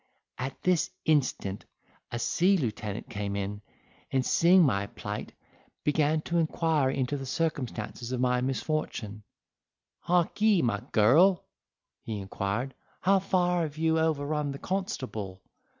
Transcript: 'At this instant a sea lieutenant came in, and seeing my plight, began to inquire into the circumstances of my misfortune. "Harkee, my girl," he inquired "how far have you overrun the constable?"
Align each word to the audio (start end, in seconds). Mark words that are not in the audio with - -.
'At 0.39 0.59
this 0.63 0.89
instant 1.05 1.63
a 2.11 2.17
sea 2.17 2.57
lieutenant 2.57 3.07
came 3.07 3.35
in, 3.35 3.61
and 4.09 4.25
seeing 4.25 4.63
my 4.63 4.87
plight, 4.87 5.31
began 5.83 6.21
to 6.21 6.39
inquire 6.39 6.89
into 6.89 7.17
the 7.17 7.25
circumstances 7.27 8.11
of 8.11 8.19
my 8.19 8.41
misfortune. 8.41 9.21
"Harkee, 9.99 10.63
my 10.63 10.81
girl," 10.91 11.45
he 12.01 12.17
inquired 12.17 12.73
"how 13.01 13.19
far 13.19 13.61
have 13.61 13.77
you 13.77 13.99
overrun 13.99 14.51
the 14.53 14.57
constable?" 14.57 15.43